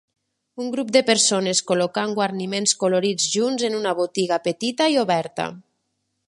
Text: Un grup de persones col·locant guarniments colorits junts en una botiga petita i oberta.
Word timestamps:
Un 0.63 0.69
grup 0.75 0.87
de 0.95 1.01
persones 1.09 1.61
col·locant 1.71 2.15
guarniments 2.21 2.73
colorits 2.85 3.29
junts 3.35 3.67
en 3.69 3.77
una 3.81 3.93
botiga 4.01 4.41
petita 4.49 4.89
i 4.97 4.99
oberta. 5.05 5.47